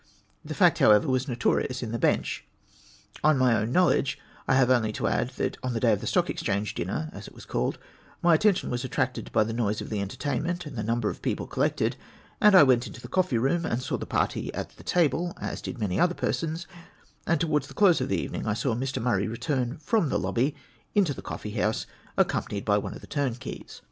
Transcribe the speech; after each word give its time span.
The 0.43 0.55
fact, 0.55 0.79
however, 0.79 1.07
was 1.07 1.27
notorious 1.27 1.83
in 1.83 1.91
the 1.91 1.99
Bench. 1.99 2.43
Of 3.23 3.37
my 3.37 3.55
own 3.55 3.71
know 3.71 3.85
ledge 3.85 4.17
I 4.47 4.55
have 4.55 4.71
only 4.71 4.91
to 4.93 5.05
add, 5.05 5.29
that 5.37 5.57
on 5.61 5.73
the 5.73 5.79
day 5.79 5.91
of 5.93 6.01
the 6.01 6.07
Stock 6.07 6.27
Ex 6.27 6.41
change 6.41 6.73
Dinner 6.73 7.11
(as 7.13 7.27
it 7.27 7.35
was 7.35 7.45
called), 7.45 7.77
my 8.23 8.33
attention 8.33 8.71
was 8.71 8.83
attracted 8.83 9.31
by 9.31 9.43
the 9.43 9.53
noise 9.53 9.79
of 9.79 9.91
the 9.91 10.01
entertainment 10.01 10.65
and 10.65 10.75
the 10.75 10.81
numlier 10.81 11.11
of 11.11 11.21
people 11.21 11.45
collected; 11.45 11.97
and 12.41 12.55
I 12.55 12.63
went 12.63 12.87
into 12.87 12.99
the 12.99 13.07
coffee 13.09 13.37
room 13.37 13.63
and 13.63 13.79
saw 13.79 13.95
tlie 13.95 14.09
party 14.09 14.51
at 14.55 14.75
the 14.75 14.83
table, 14.83 15.35
as 15.39 15.61
did 15.61 15.77
many 15.77 15.99
other 15.99 16.15
persons; 16.15 16.65
and 17.27 17.39
towards 17.39 17.67
the 17.67 17.75
close 17.75 18.01
of 18.01 18.09
the 18.09 18.17
evening 18.19 18.47
I 18.47 18.55
saw 18.55 18.73
Mr. 18.73 18.99
Murray 19.03 19.27
return 19.27 19.77
from 19.77 20.09
the 20.09 20.17
lobby 20.17 20.55
into 20.95 21.13
the 21.13 21.21
coffee 21.21 21.51
house, 21.51 21.85
accompanied 22.17 22.65
by 22.65 22.79
one 22.79 22.95
of 22.95 23.01
the 23.01 23.05
turnkeys. 23.05 23.79